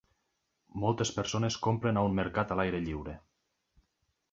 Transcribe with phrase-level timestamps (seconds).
[0.83, 3.17] Moltes persones compren a un mercat a l'aire lliure.